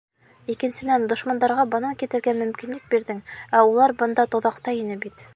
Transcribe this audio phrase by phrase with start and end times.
[0.51, 3.19] Икенсенән, дошмандарға бынан китергә мөмкинлек бирҙең,
[3.57, 5.23] ә улар бында тоҙаҡта ине бит.